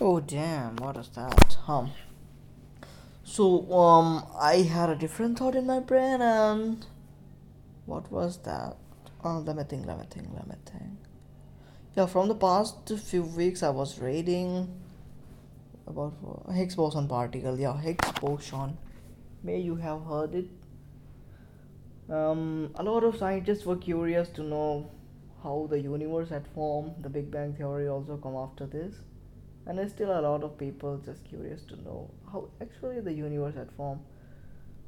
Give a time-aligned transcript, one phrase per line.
[0.00, 1.56] Oh damn, what is that?
[1.66, 1.90] Um
[3.24, 6.86] so um I had a different thought in my brain and
[7.86, 8.76] what was that?
[9.24, 10.98] Oh let me think, let me think, let me think.
[11.96, 14.72] Yeah, from the past few weeks I was reading
[15.86, 16.14] about
[16.54, 17.58] Higgs boson particle.
[17.58, 18.78] Yeah, Higgs boson.
[19.42, 20.48] May you have heard it.
[22.08, 24.90] Um, a lot of scientists were curious to know
[25.42, 27.02] how the universe had formed.
[27.02, 28.94] The Big Bang theory also come after this,
[29.68, 33.54] and there's still a lot of people just curious to know how actually the universe
[33.54, 34.00] had formed.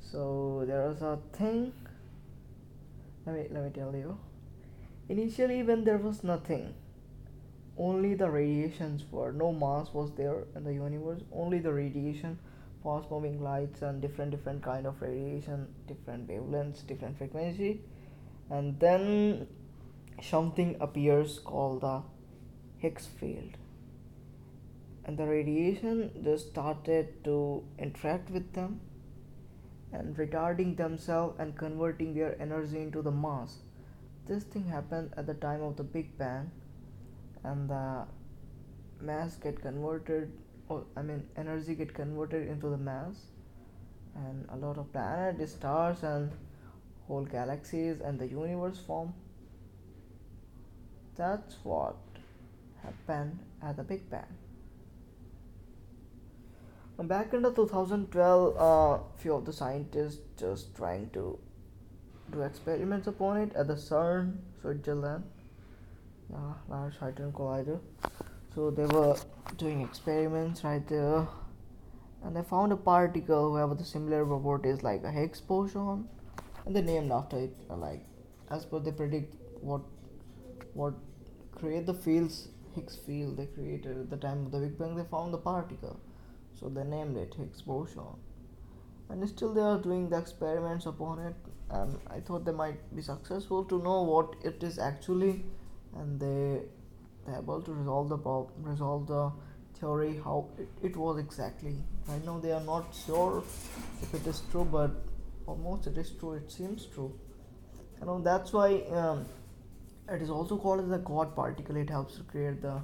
[0.00, 1.72] So there was a thing.
[3.24, 4.18] Let me let me tell you.
[5.08, 6.74] Initially, when there was nothing,
[7.78, 11.22] only the radiations were no mass was there in the universe.
[11.32, 12.38] Only the radiation,
[12.82, 17.80] fast moving lights and different different kind of radiation, different wavelengths, different frequency,
[18.50, 19.46] and then
[20.20, 22.02] something appears called the
[22.78, 23.63] Higgs field.
[25.04, 28.80] And the radiation just started to interact with them
[29.92, 33.58] and retarding themselves and converting their energy into the mass.
[34.26, 36.50] This thing happened at the time of the Big Bang,
[37.42, 38.06] and the
[39.00, 40.32] mass get converted,
[40.68, 43.26] or I mean, energy get converted into the mass,
[44.14, 46.32] and a lot of planets, stars, and
[47.06, 49.12] whole galaxies and the universe form
[51.16, 51.96] that's what
[52.82, 54.22] happened at the Big Bang.
[56.96, 61.38] Back in the 2012, a uh, few of the scientists just trying to
[62.30, 65.24] do experiments upon it at the CERN, Switzerland,
[66.30, 67.80] yeah, Large Hadron Collider.
[68.54, 69.16] So they were
[69.58, 71.26] doing experiments right there,
[72.22, 76.08] and they found a particle who have the similar properties like a Higgs boson,
[76.64, 77.56] and they named after it.
[77.68, 78.06] Like
[78.50, 79.82] as per they predict what
[80.74, 80.94] what
[81.56, 85.04] create the fields Higgs field they created at the time of the Big Bang they
[85.04, 86.00] found the particle
[86.58, 88.02] so they named it Higgs boson
[89.08, 91.34] and still they are doing the experiments upon it
[91.70, 95.44] and I thought they might be successful to know what it is actually
[95.96, 96.62] and they
[97.26, 99.32] they're able to resolve the problem resolve the
[99.78, 101.76] theory how it, it was exactly
[102.06, 103.42] right now they are not sure
[104.02, 104.90] if it is true but
[105.46, 107.12] almost it is true it seems true
[108.00, 109.24] you know that's why um,
[110.08, 111.76] it is also called as the God particle.
[111.76, 112.80] It helps to create the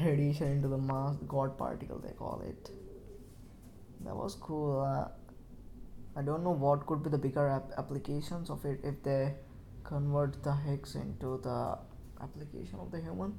[0.00, 1.16] radiation into the mass.
[1.26, 2.70] God particle, they call it.
[4.24, 4.80] Was cool.
[4.80, 5.08] Uh,
[6.18, 9.34] I don't know what could be the bigger ap- applications of it if they
[9.82, 11.76] convert the Higgs into the
[12.22, 13.34] application of the human.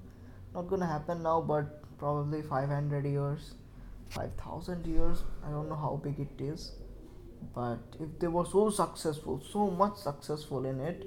[0.53, 3.55] Not gonna happen now, but probably 500 years,
[4.09, 5.23] 5000 years.
[5.43, 6.73] I don't know how big it is,
[7.55, 11.03] but if they were so successful, so much successful in it,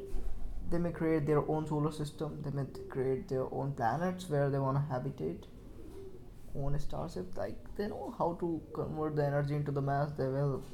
[0.70, 4.58] they may create their own solar system they may create their own planets where they
[4.58, 5.46] want to habitate
[6.56, 10.10] own starship like they know how to convert the energy into the mass.
[10.16, 10.64] They will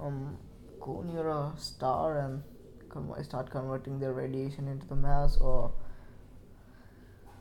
[0.00, 0.38] um,
[0.80, 2.42] go near a star and
[3.24, 5.72] start converting their radiation into the mass or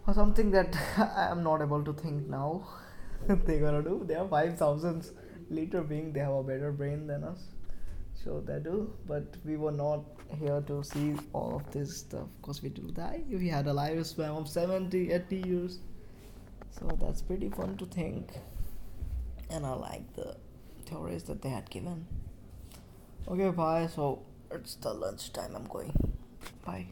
[0.06, 2.68] or something that I am not able to think now.
[3.28, 4.03] They're gonna do?
[4.06, 5.09] They are 5000
[5.50, 7.40] liter being they have a better brain than us.
[8.14, 10.03] So they do but we were not
[10.40, 13.24] here to see all of this stuff because we will die.
[13.30, 15.80] If we had a lifespan of 70 80 years
[16.80, 18.30] so that's pretty fun to think.
[19.50, 20.36] And i like the
[20.86, 22.06] theories that they had given.
[23.28, 23.88] Okay bye.
[23.88, 25.94] So it's the lunch time i'm going.
[26.66, 26.88] Bye